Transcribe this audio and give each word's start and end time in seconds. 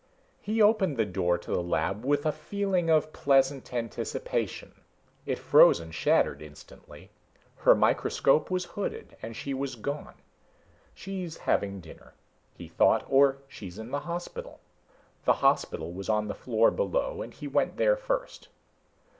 He 0.41 0.63
opened 0.63 0.97
the 0.97 1.05
door 1.05 1.37
to 1.37 1.51
the 1.51 1.61
lab 1.61 2.03
with 2.03 2.25
a 2.25 2.31
feeling 2.31 2.89
of 2.89 3.13
pleasant 3.13 3.71
anticipation. 3.71 4.71
It 5.27 5.37
froze 5.37 5.79
and 5.79 5.93
shattered 5.93 6.41
instantly. 6.41 7.11
Her 7.57 7.75
microscope 7.75 8.49
was 8.49 8.65
hooded 8.65 9.15
and 9.21 9.35
she 9.35 9.53
was 9.53 9.75
gone. 9.75 10.15
She's 10.95 11.37
having 11.37 11.81
dinner, 11.81 12.15
he 12.55 12.67
thought, 12.67 13.05
or 13.09 13.43
she's 13.47 13.77
in 13.77 13.91
the 13.91 13.99
hospital. 13.99 14.59
The 15.25 15.33
hospital 15.33 15.93
was 15.93 16.09
on 16.09 16.27
the 16.29 16.33
floor 16.33 16.71
below, 16.71 17.21
and 17.21 17.31
he 17.31 17.47
went 17.47 17.77
there 17.77 17.95
first. 17.95 18.47